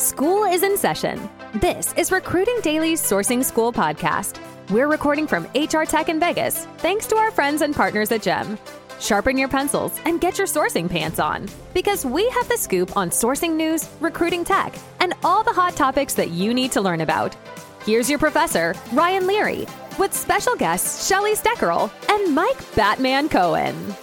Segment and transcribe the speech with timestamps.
[0.00, 1.28] School is in session.
[1.56, 4.40] This is Recruiting Daily's Sourcing School podcast.
[4.70, 8.58] We're recording from HR Tech in Vegas, thanks to our friends and partners at GEM.
[8.98, 13.10] Sharpen your pencils and get your sourcing pants on because we have the scoop on
[13.10, 17.36] sourcing news, recruiting tech, and all the hot topics that you need to learn about.
[17.84, 19.66] Here's your professor, Ryan Leary,
[19.98, 23.94] with special guests Shally Steckerl and Mike Batman Cohen.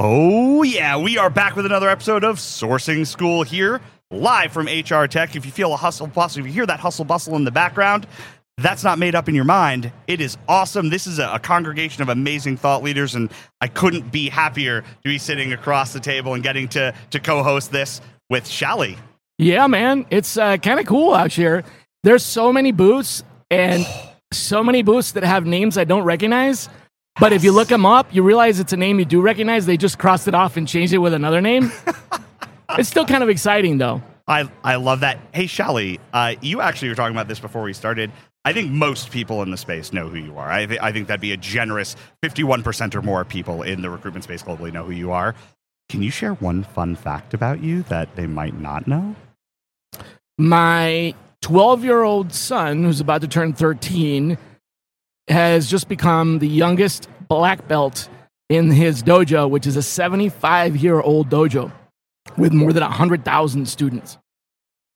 [0.00, 3.80] Oh, yeah, we are back with another episode of Sourcing School here,
[4.12, 5.34] live from HR Tech.
[5.34, 8.06] If you feel a hustle bustle, if you hear that hustle bustle in the background,
[8.58, 9.90] that's not made up in your mind.
[10.06, 10.90] It is awesome.
[10.90, 13.28] This is a, a congregation of amazing thought leaders, and
[13.60, 17.42] I couldn't be happier to be sitting across the table and getting to, to co
[17.42, 18.96] host this with Shally.
[19.36, 21.64] Yeah, man, it's uh, kind of cool out here.
[22.04, 23.84] There's so many booths and
[24.32, 26.68] so many booths that have names I don't recognize.
[27.20, 29.66] But if you look them up, you realize it's a name you do recognize.
[29.66, 31.72] They just crossed it off and changed it with another name.
[32.78, 34.02] it's still kind of exciting, though.
[34.28, 35.18] I, I love that.
[35.32, 38.12] Hey, Shally, uh, you actually were talking about this before we started.
[38.44, 40.50] I think most people in the space know who you are.
[40.50, 44.24] I, th- I think that'd be a generous 51% or more people in the recruitment
[44.24, 45.34] space globally know who you are.
[45.88, 49.16] Can you share one fun fact about you that they might not know?
[50.36, 54.38] My 12 year old son, who's about to turn 13,
[55.28, 58.08] has just become the youngest black belt
[58.48, 61.70] in his dojo, which is a 75 year old dojo
[62.36, 64.18] with more than 100,000 students.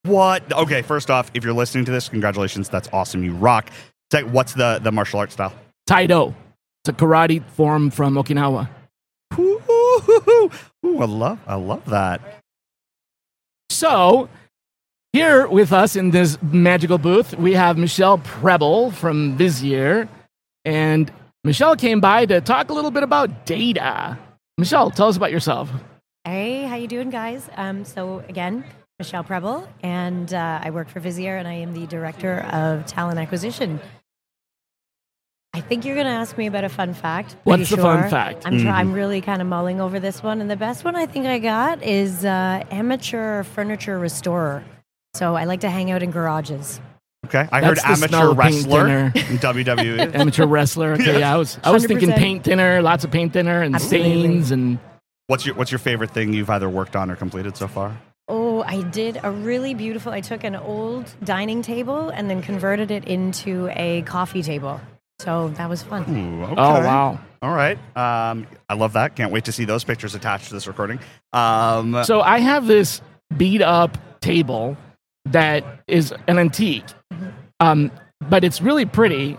[0.04, 0.50] What?
[0.52, 2.68] Okay, first off, if you're listening to this, congratulations.
[2.68, 3.22] That's awesome.
[3.22, 3.70] You rock.
[4.12, 5.54] What's the, the martial arts style?
[5.88, 6.34] Taido.
[6.82, 8.68] It's a karate form from Okinawa.
[9.38, 10.50] Ooh, ooh,
[10.84, 12.20] ooh, I love I love that.
[13.70, 14.28] So,
[15.12, 20.08] here with us in this magical booth, we have Michelle Preble from Visier.
[20.64, 21.12] And
[21.44, 24.18] Michelle came by to talk a little bit about data.
[24.58, 25.70] Michelle, tell us about yourself.
[26.24, 27.48] Hey, how you doing, guys?
[27.56, 28.64] Um, so again,
[28.98, 33.18] Michelle Preble, and uh, I work for Visier, and I am the director of talent
[33.18, 33.80] acquisition.
[35.54, 37.36] I think you're going to ask me about a fun fact.
[37.44, 38.46] What's pretty the fun fact?
[38.46, 41.06] I'm, try- I'm really kind of mulling over this one, and the best one I
[41.06, 44.64] think I got is uh, amateur furniture restorer.
[45.14, 46.80] So I like to hang out in garages.
[47.34, 50.14] Okay, I That's heard amateur wrestler in WWE.
[50.14, 50.92] Amateur wrestler.
[50.92, 52.16] Okay, yeah, I was I was thinking 100%.
[52.16, 54.10] paint thinner, lots of paint thinner and Absolutely.
[54.20, 54.78] stains and
[55.28, 57.98] what's your What's your favorite thing you've either worked on or completed so far?
[58.28, 60.12] Oh, I did a really beautiful.
[60.12, 64.80] I took an old dining table and then converted it into a coffee table.
[65.18, 66.02] So that was fun.
[66.14, 66.54] Ooh, okay.
[66.58, 67.18] oh wow.
[67.40, 67.78] All right.
[67.96, 69.16] Um, I love that.
[69.16, 71.00] Can't wait to see those pictures attached to this recording.
[71.32, 73.00] Um, So I have this
[73.36, 74.76] beat up table
[75.26, 76.84] that is an antique,
[77.60, 77.90] um,
[78.28, 79.38] but it's really pretty.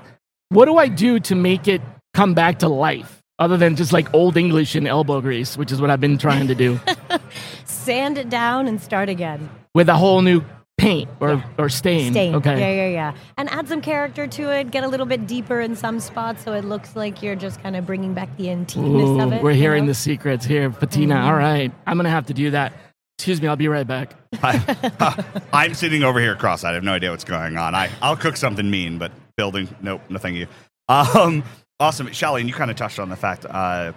[0.49, 1.81] What do I do to make it
[2.13, 3.21] come back to life?
[3.39, 6.47] Other than just like old English and elbow grease, which is what I've been trying
[6.47, 6.79] to do
[7.65, 9.49] Sand it down and start again.
[9.73, 10.43] with a whole new
[10.77, 12.11] paint or, or stain.
[12.13, 12.35] Stain.
[12.35, 12.59] Okay.
[12.59, 13.15] Yeah, yeah, yeah.
[13.37, 14.71] And add some character to it.
[14.71, 17.75] Get a little bit deeper in some spots so it looks like you're just kind
[17.75, 19.43] of bringing back the antiqueness of it.
[19.43, 19.89] we're hearing know?
[19.91, 21.15] the secrets here, Patina.
[21.15, 21.25] Mm-hmm.
[21.25, 22.73] All right, I'm gonna have to do that.
[23.17, 24.15] Excuse me, I'll be right back.
[24.43, 26.71] I, I'm sitting over here cross-eyed.
[26.71, 27.75] I have no idea what's going on.
[27.75, 30.47] I I'll cook something mean, but building, nope, no thank you.
[30.89, 31.43] Um,
[31.79, 33.45] awesome, Shally, and you kind of touched on the fact.
[33.45, 33.93] Uh,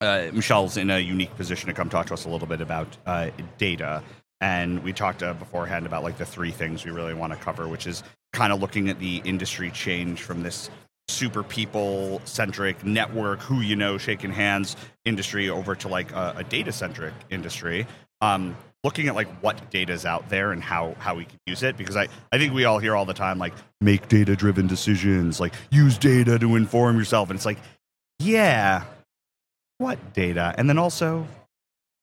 [0.00, 2.96] uh, Michelle's in a unique position to come talk to us a little bit about
[3.06, 4.02] uh, data.
[4.40, 7.68] And we talked uh, beforehand about like the three things we really want to cover,
[7.68, 10.68] which is kind of looking at the industry change from this
[11.08, 16.44] super people centric network, who you know, shaking hands industry over to like a, a
[16.44, 17.86] data centric industry.
[18.20, 21.62] Um, looking at like what data is out there and how how we can use
[21.62, 24.66] it because I, I think we all hear all the time like make data driven
[24.66, 27.58] decisions like use data to inform yourself and it's like
[28.18, 28.84] yeah
[29.78, 30.54] what data?
[30.56, 31.26] And then also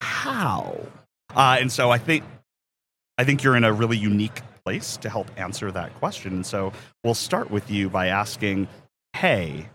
[0.01, 0.77] how?
[1.33, 2.25] Uh, and so i think
[3.17, 6.73] i think you're in a really unique place to help answer that question and so
[7.05, 8.67] we'll start with you by asking
[9.13, 9.69] hey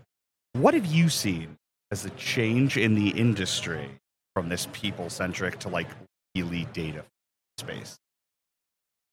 [0.53, 1.57] what have you seen
[1.91, 3.89] as a change in the industry
[4.35, 5.89] from this people centric to like
[6.37, 7.05] really data
[7.59, 7.99] space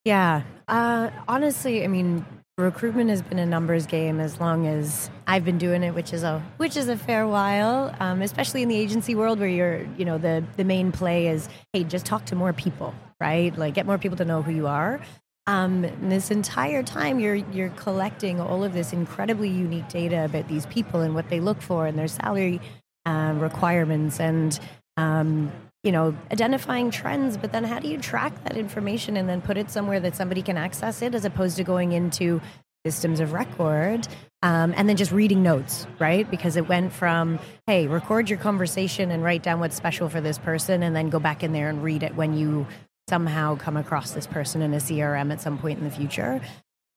[0.05, 0.43] Yeah.
[0.67, 2.25] Uh, honestly, I mean,
[2.57, 6.23] recruitment has been a numbers game as long as I've been doing it, which is
[6.23, 7.95] a which is a fair while.
[7.99, 11.47] Um, especially in the agency world, where you're, you know, the the main play is,
[11.71, 13.57] hey, just talk to more people, right?
[13.57, 14.99] Like, get more people to know who you are.
[15.47, 20.65] Um, this entire time, you're you're collecting all of this incredibly unique data about these
[20.67, 22.59] people and what they look for and their salary
[23.05, 24.59] uh, requirements and
[24.97, 25.51] um,
[25.83, 29.57] you know, identifying trends, but then how do you track that information and then put
[29.57, 32.41] it somewhere that somebody can access it as opposed to going into
[32.85, 34.07] systems of record
[34.41, 36.29] um, and then just reading notes, right?
[36.29, 40.37] Because it went from, hey, record your conversation and write down what's special for this
[40.37, 42.67] person and then go back in there and read it when you
[43.09, 46.41] somehow come across this person in a CRM at some point in the future.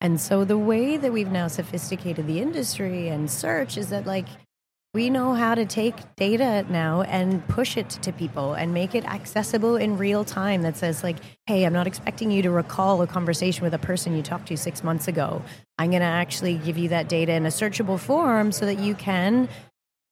[0.01, 4.27] And so the way that we've now sophisticated the industry and search is that like
[4.97, 9.05] we know how to take data now and push it to people and make it
[9.05, 13.07] accessible in real time that says like hey i'm not expecting you to recall a
[13.07, 15.43] conversation with a person you talked to six months ago.
[15.77, 18.95] I'm going to actually give you that data in a searchable form so that you
[18.95, 19.51] can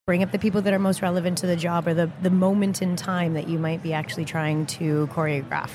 [0.06, 2.82] bring up the people that are most relevant to the job or the, the moment
[2.82, 5.70] in time that you might be actually trying to choreograph.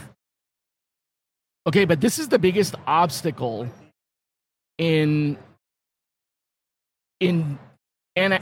[1.66, 3.68] Okay, but this is the biggest obstacle
[4.78, 5.36] in
[7.20, 7.58] in
[8.16, 8.42] ana-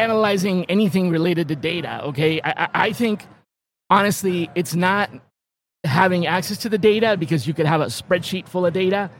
[0.00, 2.02] analyzing anything related to data.
[2.04, 3.26] Okay, I, I- I think
[3.90, 5.10] honestly, it's not
[5.84, 9.10] having access to the data because you could have a spreadsheet full of data.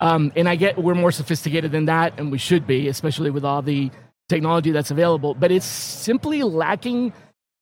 [0.00, 3.44] Um, and I get we're more sophisticated than that, and we should be, especially with
[3.44, 3.90] all the
[4.28, 5.34] technology that's available.
[5.34, 7.12] But it's simply lacking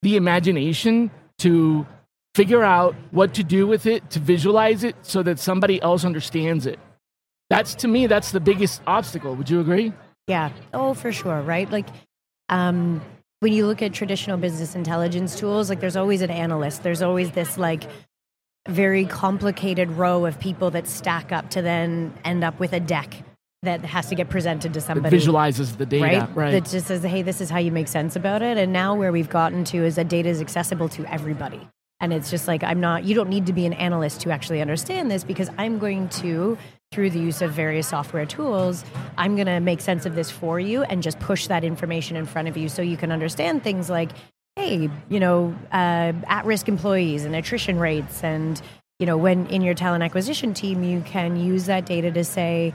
[0.03, 1.87] the imagination to
[2.35, 6.67] figure out what to do with it, to visualize it, so that somebody else understands
[6.67, 6.81] it.
[7.51, 9.37] That's to me, that's the biggest obstacle.
[9.37, 9.93] Would you agree?
[10.26, 10.50] Yeah.
[10.73, 11.41] Oh, for sure.
[11.43, 11.71] Right.
[11.71, 11.87] Like,
[12.49, 13.00] um,
[13.41, 16.82] when you look at traditional business intelligence tools, like there's always an analyst.
[16.82, 17.85] There's always this like
[18.69, 23.23] very complicated row of people that stack up to then end up with a deck
[23.62, 25.15] that has to get presented to It somebody.
[25.15, 26.37] visualizes the data, Right?
[26.37, 26.50] right?
[26.53, 28.56] That just says, hey, this is how you make sense about it.
[28.56, 31.61] And now where we've gotten to is that data is accessible to everybody.
[32.00, 34.61] And it's just like, I'm not, you don't need to be an analyst to actually
[34.61, 36.59] understand this because I'm going to,
[36.94, 38.85] through the use of various software tools,
[39.19, 42.25] I'm going to make sense of this for you and just push that information in
[42.25, 44.11] front of you so you can understand things like,
[44.56, 48.23] hey, you know, uh, at risk employees and attrition rates.
[48.23, 48.62] And,
[49.00, 52.73] you know, when in your talent acquisition team, you can use that data to say,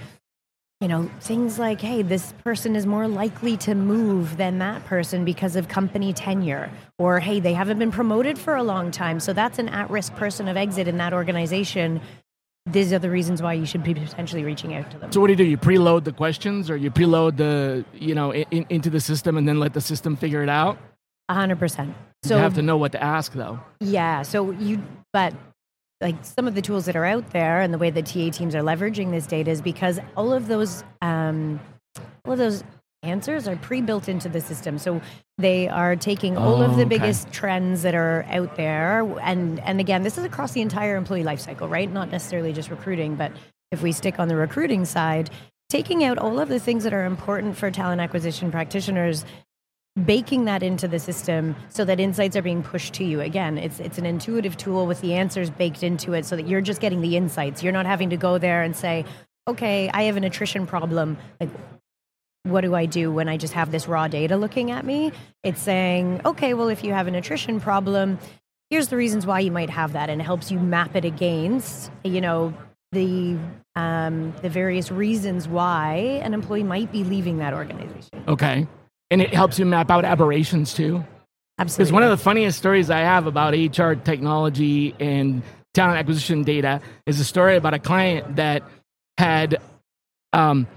[0.82, 5.26] you know, things like, hey, this person is more likely to move than that person
[5.26, 6.70] because of company tenure.
[6.98, 9.20] Or, hey, they haven't been promoted for a long time.
[9.20, 12.02] So that's an at risk person of exit in that organization.
[12.72, 15.12] These are the reasons why you should be potentially reaching out to them.
[15.12, 15.44] So what do you do?
[15.44, 19.48] You preload the questions, or you preload the you know in, into the system, and
[19.48, 20.78] then let the system figure it out.
[21.30, 21.94] 100%.
[22.24, 23.60] So you have to know what to ask, though.
[23.80, 24.24] Yeah.
[24.24, 24.84] So you,
[25.14, 25.34] but
[26.02, 28.56] like some of the tools that are out there and the way the TA teams
[28.56, 31.60] are leveraging this data is because all of those, um,
[32.26, 32.64] all of those
[33.04, 34.78] answers are pre-built into the system.
[34.78, 35.02] So
[35.38, 36.98] they are taking all of Oh, the okay.
[36.98, 41.24] biggest trends that are out there, and and again, this is across the entire employee
[41.24, 41.92] life cycle, right?
[41.92, 43.32] Not necessarily just recruiting, but
[43.72, 45.30] if we stick on the recruiting side,
[45.70, 49.24] taking out all of the things that are important for talent acquisition practitioners
[50.06, 53.80] baking that into the system so that insights are being pushed to you again it's
[53.82, 57.02] it's an intuitive tool with the answers baked into it so that you're just getting
[57.02, 59.04] the insights you're not having to go there and say
[59.48, 61.50] okay i have an attrition problem like
[62.44, 65.12] what do i do when i just have this raw data looking at me?
[65.44, 68.20] It's saying okay well if you have an attrition problem
[68.70, 71.92] here's the reasons why you might have that and it helps you map it against
[72.04, 72.54] you know
[72.92, 73.38] the
[73.76, 78.24] um, the various reasons why an employee might be leaving that organization.
[78.28, 78.68] Okay,
[79.12, 81.04] and it helps you map out aberrations too.
[81.60, 85.44] absolutely Because one of the funniest stories I have about HR technology and
[85.74, 88.64] talent acquisition data is a story about a client that
[89.18, 89.58] had
[90.34, 90.68] um,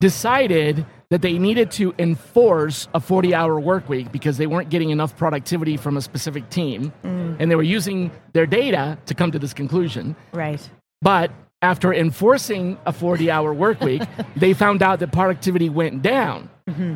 [0.00, 4.90] decided that they needed to enforce a 40 hour work week because they weren't getting
[4.90, 6.92] enough productivity from a specific team.
[7.04, 7.36] Mm.
[7.38, 10.16] And they were using their data to come to this conclusion.
[10.32, 10.60] right
[11.02, 11.30] But
[11.62, 14.02] after enforcing a 40 hour work week,
[14.36, 16.50] they found out that productivity went down.
[16.68, 16.94] Mm-hmm.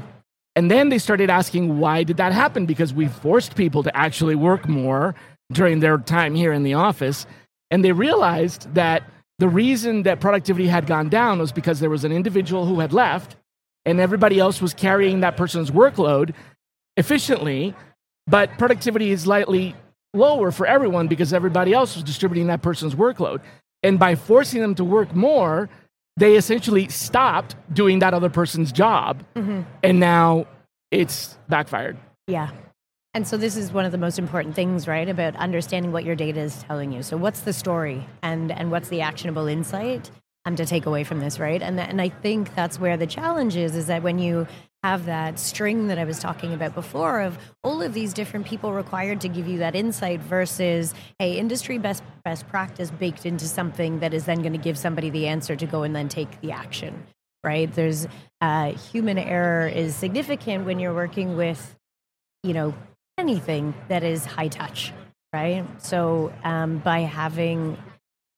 [0.56, 2.66] And then they started asking, why did that happen?
[2.66, 5.14] Because we forced people to actually work more
[5.52, 7.26] during their time here in the office.
[7.70, 9.04] And they realized that
[9.38, 12.92] the reason that productivity had gone down was because there was an individual who had
[12.92, 13.36] left
[13.84, 16.34] and everybody else was carrying that person's workload
[16.96, 17.74] efficiently,
[18.26, 19.74] but productivity is slightly
[20.12, 23.40] lower for everyone because everybody else was distributing that person's workload.
[23.82, 25.70] And by forcing them to work more,
[26.16, 29.22] they essentially stopped doing that other person's job.
[29.36, 29.62] Mm-hmm.
[29.84, 30.46] And now
[30.90, 31.96] it's backfired.
[32.26, 32.50] Yeah.
[33.18, 36.14] And so this is one of the most important things, right, about understanding what your
[36.14, 37.02] data is telling you.
[37.02, 40.08] So what's the story and and what's the actionable insight
[40.44, 41.60] um, to take away from this, right?
[41.60, 44.46] And and I think that's where the challenge is, is that when you
[44.84, 48.72] have that string that I was talking about before of all of these different people
[48.72, 53.98] required to give you that insight versus hey industry best best practice baked into something
[53.98, 56.52] that is then going to give somebody the answer to go and then take the
[56.52, 57.04] action
[57.42, 58.06] right there's
[58.40, 61.74] uh, human error is significant when you're working with
[62.44, 62.72] you know
[63.18, 64.92] anything that is high touch
[65.32, 65.66] right?
[65.82, 67.76] So um, by having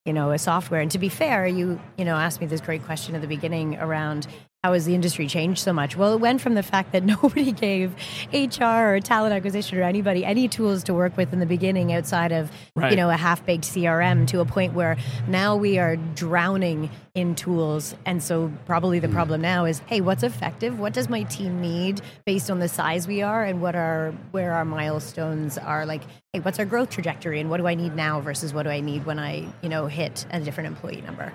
[0.06, 2.82] you know a software and to be fair you you know asked me this great
[2.84, 4.26] question at the beginning around
[4.62, 5.96] how has the industry changed so much?
[5.96, 7.94] Well, it went from the fact that nobody gave
[8.32, 12.32] HR or talent acquisition or anybody any tools to work with in the beginning outside
[12.32, 12.90] of Right.
[12.90, 17.94] you know a half-baked CRM to a point where now we are drowning in tools.
[18.06, 19.14] And so probably the hmm.
[19.14, 20.78] problem now is, hey, what's effective?
[20.78, 24.52] What does my team need based on the size we are and what our where
[24.52, 26.02] our milestones are like,
[26.32, 28.80] hey, what's our growth trajectory and what do I need now versus what do I
[28.80, 31.32] need when I, you know, hit a different employee number?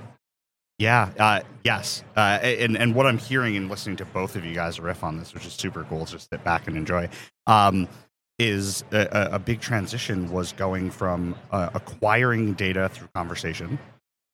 [0.77, 4.53] Yeah, uh, yes, uh, and and what I'm hearing and listening to both of you
[4.53, 7.07] guys riff on this, which is super cool, just to sit back and enjoy,
[7.47, 7.87] um,
[8.39, 13.79] is a, a- big transition was going from uh, acquiring data through conversation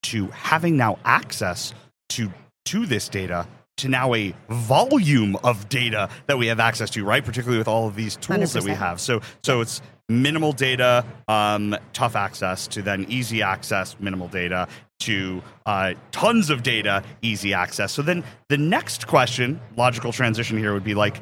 [0.03, 1.75] to having now access
[2.09, 2.31] to
[2.65, 7.23] to this data to now a volume of data that we have access to, right?
[7.23, 8.99] Particularly with all of these tools that we have.
[8.99, 9.79] So so it's
[10.11, 14.67] minimal data, um, tough access to then easy access, minimal data
[14.99, 17.91] to uh, tons of data, easy access.
[17.91, 21.21] So then the next question, logical transition here would be like,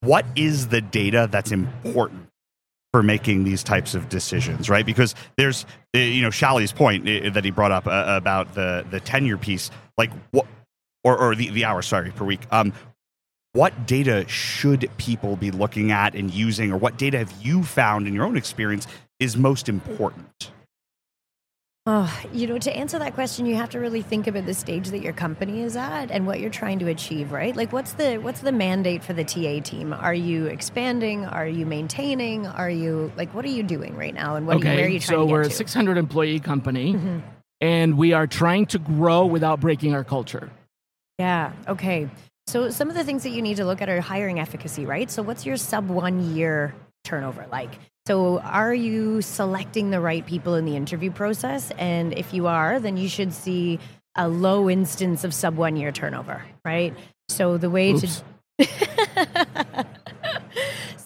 [0.00, 2.28] what is the data that's important
[2.92, 4.84] for making these types of decisions, right?
[4.84, 8.84] Because there's, uh, you know, Shally's point uh, that he brought up uh, about the
[8.90, 10.46] the tenure piece, like what,
[11.02, 12.40] or or the the hours, sorry, per week.
[12.50, 12.72] Um,
[13.52, 18.06] what data should people be looking at and using, or what data have you found
[18.06, 18.86] in your own experience
[19.20, 20.50] is most important?
[21.84, 24.90] Oh, you know, to answer that question, you have to really think about the stage
[24.90, 27.56] that your company is at and what you're trying to achieve, right?
[27.56, 29.92] Like, what's the what's the mandate for the TA team?
[29.92, 31.26] Are you expanding?
[31.26, 32.46] Are you maintaining?
[32.46, 34.36] Are you like what are you doing right now?
[34.36, 35.48] And what okay, are you, where are you trying so to get we're to?
[35.48, 37.22] a 600 employee company, Mhm.
[37.60, 40.50] and we are trying to grow without breaking our culture.
[41.18, 41.50] Yeah.
[41.66, 42.08] Okay.
[42.52, 45.10] So some of the things that you need to look at are hiring efficacy, right?
[45.10, 47.78] So what's your sub one year turnover like?
[48.06, 51.70] So are you selecting the right people in the interview process?
[51.78, 53.78] And if you are, then you should see
[54.16, 56.94] a low instance of sub one year turnover, right?
[57.30, 58.22] So the way Oops.
[58.58, 58.66] to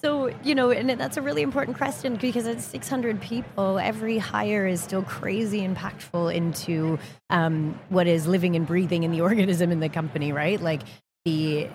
[0.03, 4.67] so you know and that's a really important question because at 600 people every hire
[4.67, 6.99] is still crazy impactful into
[7.31, 10.83] um, what is living and breathing in the organism in the company right like
[11.27, 11.69] the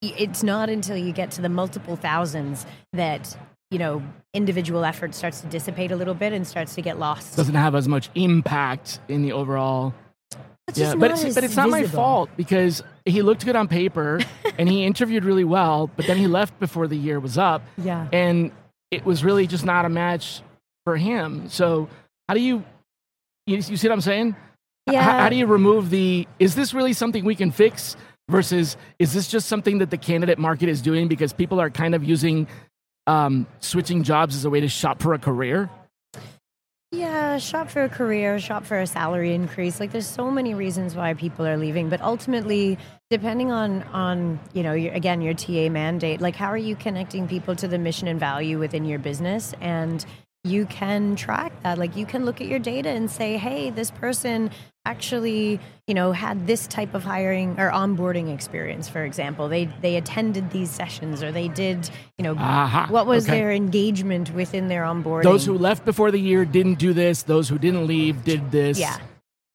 [0.00, 3.36] it's not until you get to the multiple thousands that
[3.70, 7.36] you know individual effort starts to dissipate a little bit and starts to get lost
[7.36, 9.92] Doesn't have as much impact in the overall.
[10.68, 14.20] It's Yeah, but it's but it's not my fault because he looked good on paper
[14.58, 18.08] and he interviewed really well, but then he left before the year was up, yeah
[18.12, 18.52] and
[18.90, 20.42] it was really just not a match
[20.84, 21.48] for him.
[21.48, 21.88] So
[22.28, 22.64] how do you
[23.46, 24.36] you, you see what I'm saying?
[24.88, 25.02] H- Yeah.
[25.02, 26.28] how do you remove the?
[26.38, 27.96] Is this really something we can fix?
[28.28, 31.94] Versus, is this just something that the candidate market is doing because people are kind
[31.94, 32.48] of using
[33.06, 35.68] um, switching jobs as a way to shop for a career?
[36.90, 39.80] Yeah, shop for a career, shop for a salary increase.
[39.80, 42.78] Like there's so many reasons why people are leaving, but ultimately
[43.10, 47.26] depending on on, you know, your, again your TA mandate, like how are you connecting
[47.26, 50.06] people to the mission and value within your business and
[50.44, 51.78] you can track that.
[51.78, 54.50] Like you can look at your data and say, "Hey, this person
[54.86, 59.48] actually, you know, had this type of hiring or onboarding experience, for example.
[59.48, 61.88] They they attended these sessions or they did,
[62.18, 63.38] you know, Aha, what was okay.
[63.38, 67.22] their engagement within their onboarding?" Those who left before the year didn't do this.
[67.22, 68.78] Those who didn't leave did this.
[68.78, 68.96] Yeah.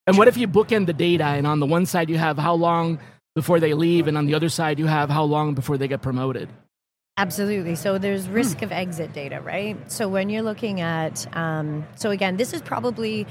[0.07, 2.55] And what if you bookend the data and on the one side you have how
[2.55, 2.99] long
[3.35, 6.01] before they leave, and on the other side you have how long before they get
[6.01, 6.49] promoted?
[7.17, 7.75] Absolutely.
[7.75, 8.33] So there's Hmm.
[8.33, 9.77] risk of exit data, right?
[9.91, 13.27] So when you're looking at, um, so again, this is probably,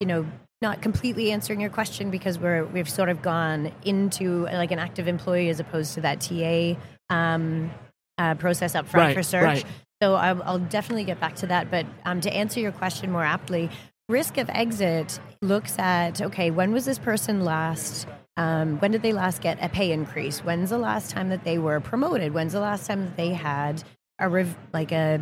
[0.00, 0.26] you know,
[0.62, 5.06] not completely answering your question because we're we've sort of gone into like an active
[5.06, 6.76] employee as opposed to that TA
[7.10, 7.70] um,
[8.18, 9.44] uh, process up front Right, for search.
[9.44, 9.64] right.
[10.02, 11.70] So I'll, I'll definitely get back to that.
[11.70, 13.70] But um, to answer your question more aptly,
[14.08, 18.06] risk of exit looks at okay, when was this person last?
[18.38, 20.40] Um, when did they last get a pay increase?
[20.44, 22.34] When's the last time that they were promoted?
[22.34, 23.82] When's the last time that they had
[24.18, 25.20] a rev- like a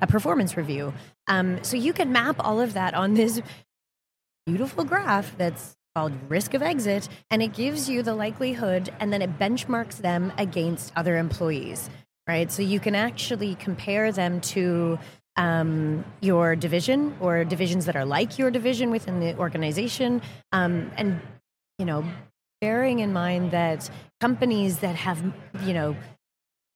[0.00, 0.92] a performance review?
[1.26, 3.40] Um, so you can map all of that on this
[4.46, 9.22] beautiful graph that's called risk of exit, and it gives you the likelihood, and then
[9.22, 11.88] it benchmarks them against other employees,
[12.28, 12.50] right?
[12.50, 14.98] So you can actually compare them to
[15.36, 20.20] um, your division or divisions that are like your division within the organization,
[20.52, 21.20] um, and
[21.78, 22.04] you know,
[22.60, 23.88] bearing in mind that
[24.20, 25.22] companies that have
[25.64, 25.96] you know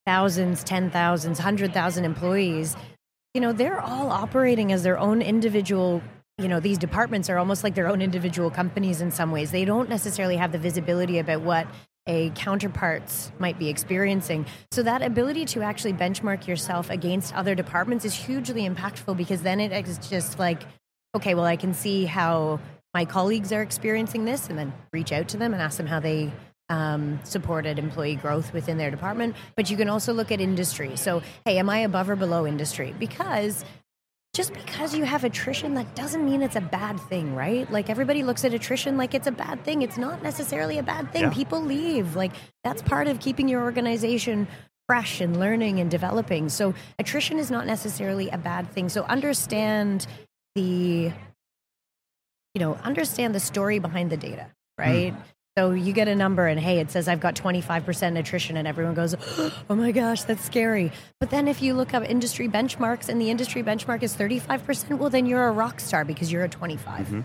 [0.05, 2.75] thousands, ten thousands, hundred thousand employees,
[3.33, 6.01] you know, they're all operating as their own individual.
[6.39, 9.51] You know, these departments are almost like their own individual companies in some ways.
[9.51, 11.67] They don't necessarily have the visibility about what
[12.07, 14.45] a counterparts might be experiencing.
[14.71, 19.59] So that ability to actually benchmark yourself against other departments is hugely impactful because then
[19.59, 20.63] it is just like,
[21.15, 22.59] okay, well, I can see how
[22.93, 25.99] my colleagues are experiencing this, and then reach out to them and ask them how
[25.99, 26.31] they
[26.69, 29.35] um, supported employee growth within their department.
[29.55, 30.95] But you can also look at industry.
[30.95, 32.95] So, hey, am I above or below industry?
[32.97, 33.63] Because
[34.39, 37.69] just because you have attrition, that doesn't mean it's a bad thing, right?
[37.69, 39.81] Like everybody looks at attrition like it's a bad thing.
[39.81, 41.23] It's not necessarily a bad thing.
[41.23, 41.29] Yeah.
[41.31, 42.15] People leave.
[42.15, 42.31] Like
[42.63, 44.47] that's part of keeping your organization
[44.87, 46.47] fresh and learning and developing.
[46.47, 48.87] So attrition is not necessarily a bad thing.
[48.87, 50.07] So understand
[50.55, 51.11] the
[52.53, 54.81] you know, understand the story behind the data, hmm.
[54.81, 55.13] right?
[55.57, 58.93] So you get a number and hey, it says I've got 25% attrition and everyone
[58.93, 59.15] goes,
[59.69, 63.29] "Oh my gosh, that's scary." But then if you look up industry benchmarks and the
[63.29, 67.23] industry benchmark is 35%, well then you're a rock star because you're a 25.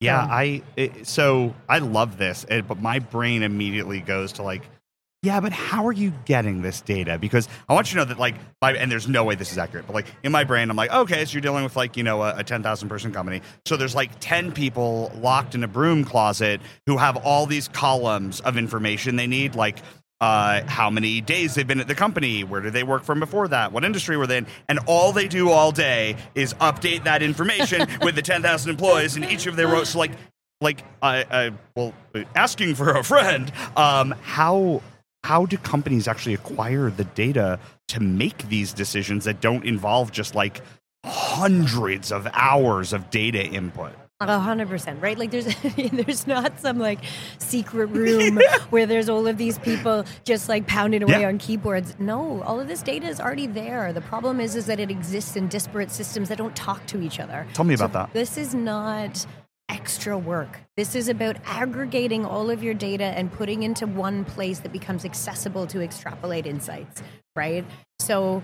[0.00, 4.42] Yeah, Um, I it, so I love this, eh, but my brain immediately goes to
[4.42, 4.62] like,
[5.24, 7.16] yeah, but how are you getting this data?
[7.16, 9.58] Because I want you to know that like, my, and there's no way this is
[9.58, 12.02] accurate, but like in my brain, I'm like, okay, so you're dealing with like you
[12.02, 15.68] know a, a ten thousand person company, so there's like ten people locked in a
[15.68, 19.78] broom closet who have all these columns of information they need, like.
[20.20, 22.44] Uh, how many days they've been at the company?
[22.44, 23.72] Where did they work from before that?
[23.72, 24.46] What industry were they in?
[24.68, 29.24] And all they do all day is update that information with the 10,000 employees in
[29.24, 29.88] each of their rows.
[29.88, 30.12] So like,
[30.60, 31.92] like I, I well,
[32.36, 33.50] asking for a friend.
[33.76, 34.80] Um, how
[35.24, 40.34] how do companies actually acquire the data to make these decisions that don't involve just
[40.34, 40.60] like
[41.04, 43.92] hundreds of hours of data input?
[44.20, 45.18] A hundred percent, right?
[45.18, 45.46] Like there's
[45.92, 47.00] there's not some like
[47.38, 48.38] secret room
[48.70, 51.28] where there's all of these people just like pounding away Yeah.
[51.28, 51.96] on keyboards.
[51.98, 53.92] No, all of this data is already there.
[53.92, 57.18] The problem is is that it exists in disparate systems that don't talk to each
[57.18, 57.46] other.
[57.52, 58.14] Tell me So about that.
[58.14, 59.26] This is not
[59.72, 60.60] extra work.
[60.76, 65.04] This is about aggregating all of your data and putting into one place that becomes
[65.04, 67.02] accessible to extrapolate insights,
[67.34, 67.64] right?
[67.98, 68.42] So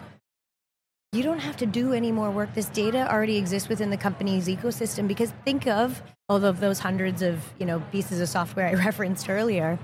[1.13, 2.55] you don't have to do any more work.
[2.55, 7.23] This data already exists within the company's ecosystem because think of all of those hundreds
[7.23, 9.79] of you know pieces of software I referenced earlier.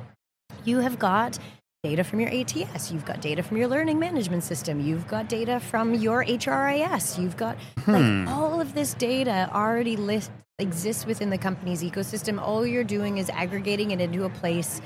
[0.64, 1.38] You have got
[1.82, 5.60] data from your ATS, you've got data from your learning management system, you've got data
[5.60, 8.26] from your HRIS, you've got like hmm.
[8.28, 12.40] all of this data already list exists within the company's ecosystem.
[12.40, 14.80] All you're doing is aggregating it into a place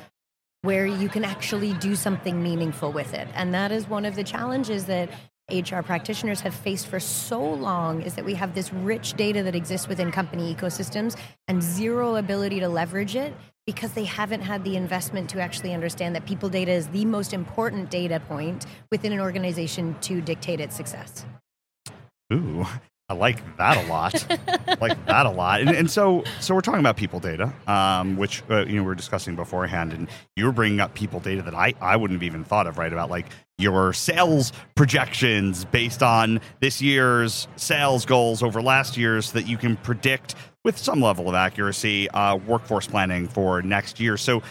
[0.63, 3.29] where you can actually do something meaningful with it.
[3.35, 5.11] And that is one of the challenges that
[5.51, 9.55] HR practitioners have faced for so long is that we have this rich data that
[9.55, 13.35] exists within company ecosystems and zero ability to leverage it
[13.67, 17.33] because they haven't had the investment to actually understand that people data is the most
[17.33, 21.25] important data point within an organization to dictate its success.
[22.33, 22.67] Ooh,
[23.11, 24.27] I like that a lot.
[24.83, 25.63] like that a lot.
[25.63, 28.89] And, and so, so we're talking about people data, um, which uh, you know we
[28.89, 32.27] were discussing beforehand, and you were bringing up people data that I I wouldn't have
[32.27, 32.93] even thought of, right?
[32.93, 39.39] About like your sales projections based on this year's sales goals over last year's, so
[39.39, 44.19] that you can predict with some level of accuracy uh, workforce planning for next year.
[44.19, 44.43] So,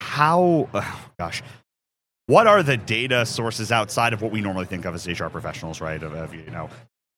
[0.00, 0.68] how?
[0.72, 1.42] Oh, gosh.
[2.26, 5.80] What are the data sources outside of what we normally think of as HR professionals,
[5.80, 6.00] right?
[6.00, 6.70] Of, of you know,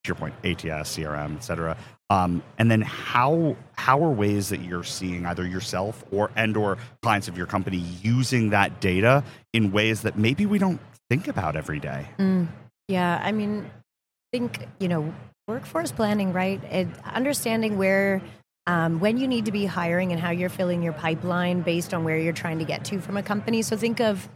[0.08, 1.76] your point, ATS, CRM, et cetera.
[2.10, 6.76] Um, and then how how are ways that you're seeing either yourself or and or
[7.02, 11.56] clients of your company using that data in ways that maybe we don't think about
[11.56, 12.06] every day?
[12.88, 13.70] Yeah, I mean,
[14.32, 15.14] think you know
[15.46, 16.62] workforce planning, right?
[16.64, 18.20] It, understanding where.
[18.64, 22.04] Um, when you need to be hiring and how you're filling your pipeline based on
[22.04, 23.62] where you're trying to get to from a company.
[23.62, 24.28] So think of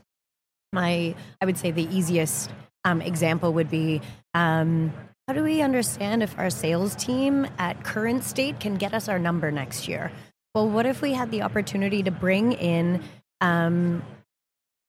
[0.72, 2.50] my, I would say the easiest
[2.84, 4.00] um, example would be
[4.34, 4.92] um,
[5.26, 9.18] how do we understand if our sales team at current state can get us our
[9.18, 10.12] number next year?
[10.54, 13.02] Well, what if we had the opportunity to bring in
[13.40, 14.02] um,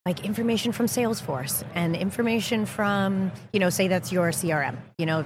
[0.05, 5.25] like information from Salesforce and information from, you know, say that's your CRM, you know,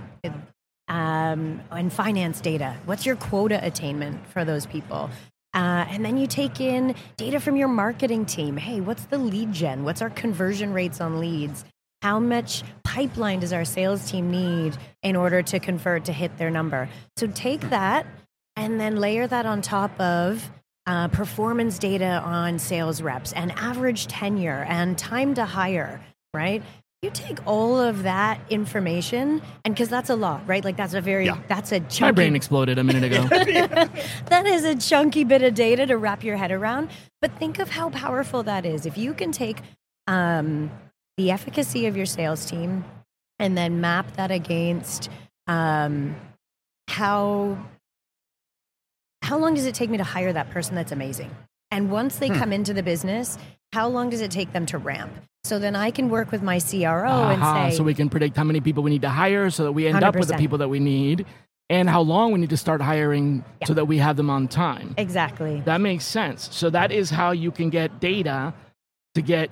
[0.87, 2.75] um, and finance data.
[2.85, 5.09] What's your quota attainment for those people?
[5.53, 8.57] Uh, and then you take in data from your marketing team.
[8.57, 9.83] Hey, what's the lead gen?
[9.83, 11.65] What's our conversion rates on leads?
[12.01, 16.49] How much pipeline does our sales team need in order to convert to hit their
[16.49, 16.89] number?
[17.17, 18.07] So take that
[18.55, 20.49] and then layer that on top of
[20.87, 26.63] uh, performance data on sales reps and average tenure and time to hire, right?
[27.03, 30.63] You take all of that information, and because that's a lot, right?
[30.63, 31.37] Like that's a very Yeah.
[31.47, 33.23] that's a My chunky brain exploded a minute ago.
[34.25, 36.89] that is a chunky bit of data to wrap your head around.
[37.21, 38.85] But think of how powerful that is.
[38.85, 39.61] If you can take
[40.05, 40.69] um,
[41.17, 42.83] the efficacy of your sales team
[43.39, 45.09] and then map that against
[45.47, 46.15] um,
[46.87, 47.57] how
[49.21, 51.29] how long does it take me to hire that person that's amazing?
[51.69, 53.37] And once they come into the business,
[53.71, 55.11] how long does it take them to ramp?
[55.43, 58.35] So then I can work with my CRO Aha, and say, so we can predict
[58.35, 60.57] how many people we need to hire so that we end up with the people
[60.57, 61.25] that we need.
[61.69, 64.93] and how long we need to start hiring so that we have them on time.
[64.97, 65.61] Exactly.
[65.61, 66.49] That makes sense.
[66.51, 68.53] So that is how you can get data
[69.15, 69.49] to get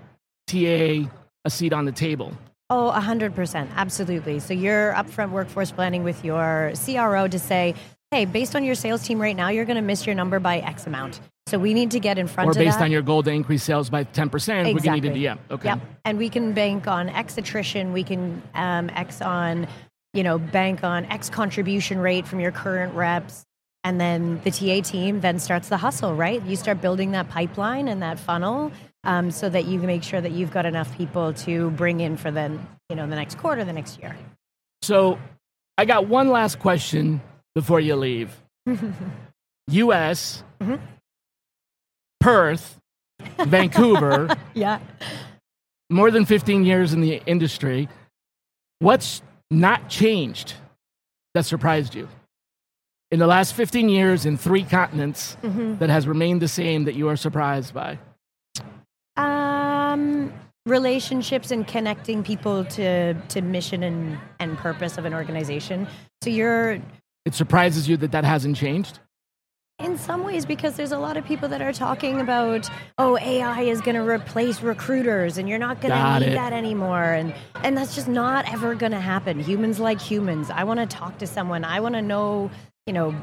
[0.47, 1.09] TA
[1.45, 2.33] a seat on the table.
[2.69, 3.69] Oh, 100%.
[3.75, 4.39] Absolutely.
[4.39, 7.73] So you're upfront workforce planning with your CRO to say,
[8.11, 10.59] hey, based on your sales team right now, you're going to miss your number by
[10.59, 11.19] X amount.
[11.47, 12.85] So we need to get in front Or of based that.
[12.85, 15.09] on your goal to increase sales by 10%, we can need Exactly.
[15.09, 15.69] to, yeah, okay.
[15.69, 15.79] Yep.
[16.05, 17.91] And we can bank on X attrition.
[17.91, 19.67] We can um, X on,
[20.13, 23.45] you know, bank on X contribution rate from your current reps.
[23.83, 26.43] And then the TA team then starts the hustle, right?
[26.43, 28.71] You start building that pipeline and that funnel
[29.03, 32.17] um, so that you can make sure that you've got enough people to bring in
[32.17, 32.57] for the,
[32.89, 34.15] you know, the next quarter, the next year.
[34.81, 35.17] So
[35.77, 37.21] I got one last question
[37.55, 38.35] before you leave.
[39.69, 40.79] US, Mhm.
[42.19, 42.79] Perth,
[43.39, 44.79] Vancouver, Yeah.
[45.89, 47.87] more than 15 years in the industry.
[48.79, 50.53] What's not changed
[51.33, 52.07] that surprised you?
[53.11, 57.07] In the last 15 years in three continents that has remained the same that you
[57.09, 57.97] are surprised by?
[59.19, 60.33] Um,
[60.65, 65.87] relationships and connecting people to, to mission and, and purpose of an organization.
[66.21, 66.79] So you're
[67.25, 68.99] It surprises you that that hasn't changed?
[69.79, 73.61] In some ways, because there's a lot of people that are talking about, oh, AI
[73.61, 76.35] is going to replace recruiters, and you're not going to need it.
[76.35, 79.39] that anymore, and and that's just not ever going to happen.
[79.39, 80.49] Humans like humans.
[80.49, 81.63] I want to talk to someone.
[81.63, 82.51] I want to know,
[82.87, 83.15] you know,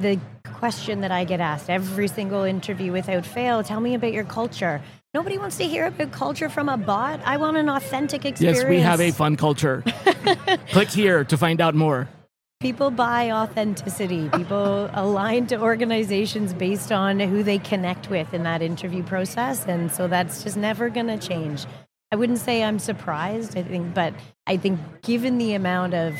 [0.00, 3.62] the question that I get asked every single interview without fail.
[3.62, 4.82] Tell me about your culture.
[5.14, 7.20] Nobody wants to hear about culture from a bot.
[7.26, 8.60] I want an authentic experience.
[8.60, 9.84] Yes, we have a fun culture.
[10.70, 12.08] Click here to find out more.
[12.60, 14.30] People buy authenticity.
[14.30, 19.66] People align to organizations based on who they connect with in that interview process.
[19.66, 21.66] And so that's just never going to change.
[22.10, 24.14] I wouldn't say I'm surprised, I think, but
[24.46, 26.14] I think given the amount of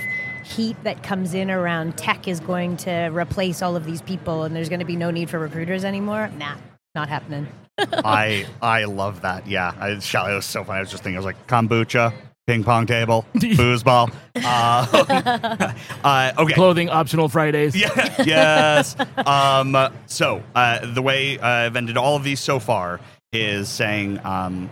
[0.45, 4.55] heat that comes in around tech is going to replace all of these people and
[4.55, 6.57] there's going to be no need for recruiters anymore, nah,
[6.95, 7.47] not happening.
[7.79, 9.47] I I love that.
[9.47, 10.79] Yeah, I, it was so funny.
[10.79, 12.13] I was just thinking, I was like kombucha,
[12.47, 14.13] ping pong table, foosball.
[14.37, 16.55] Uh, uh, okay.
[16.55, 17.75] Clothing optional Fridays.
[17.75, 18.97] Yeah, yes.
[19.27, 23.01] Um, so uh, the way I've ended all of these so far
[23.33, 24.69] is saying um,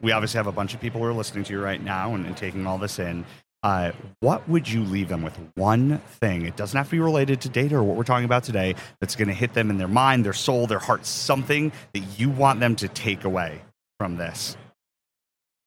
[0.00, 2.26] we obviously have a bunch of people who are listening to you right now and,
[2.26, 3.24] and taking all this in.
[3.64, 5.34] Uh, what would you leave them with?
[5.54, 6.44] One thing.
[6.44, 8.74] It doesn't have to be related to data or what we're talking about today.
[9.00, 11.06] That's going to hit them in their mind, their soul, their heart.
[11.06, 13.62] Something that you want them to take away
[13.98, 14.58] from this.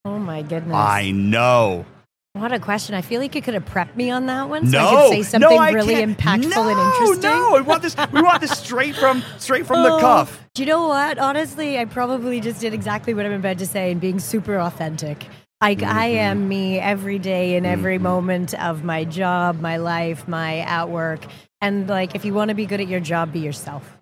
[0.06, 0.76] Oh my goodness.
[0.76, 1.88] I know.
[2.34, 2.94] What a question.
[2.94, 5.10] I feel like you could have prepped me on that one so no, I could
[5.10, 6.16] say something no, really can't.
[6.16, 7.32] impactful no, and interesting.
[7.32, 7.96] No, we want this.
[8.14, 10.48] We want this straight from straight from the Oh, cuff.
[10.54, 11.18] Do you know what?
[11.18, 15.26] Honestly, I probably just did exactly what I'm about to say and being super authentic.
[15.60, 16.17] Like I Mm-hmm.
[16.17, 21.26] am me every day in every moment of my job, my life, my at work.
[21.62, 23.98] And like if you want to be good at your job, be yourself.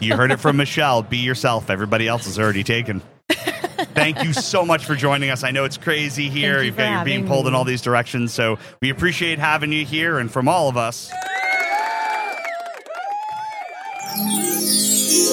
[0.00, 1.02] You heard it from Michelle.
[1.02, 1.68] Be yourself.
[1.68, 3.02] Everybody else is already taken.
[3.30, 5.44] Thank you so much for joining us.
[5.44, 6.54] I know it's crazy here.
[6.54, 8.32] Thank you You've got, you're being having pulled in all these directions.
[8.32, 10.18] So we appreciate having you here.
[10.18, 11.10] And from all of us,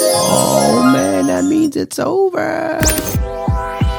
[0.07, 2.79] Oh man, that means it's over.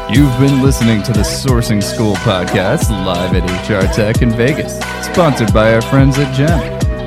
[0.09, 5.53] You've been listening to the Sourcing School podcast live at HR Tech in Vegas, sponsored
[5.53, 6.61] by our friends at Gem.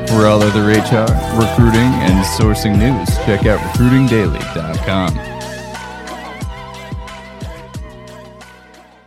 [0.07, 1.07] For all other HR,
[1.39, 5.38] recruiting, and sourcing news, check out recruitingdaily.com.